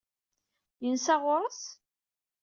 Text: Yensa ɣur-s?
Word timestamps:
Yensa 0.83 1.15
ɣur-s? 1.23 1.61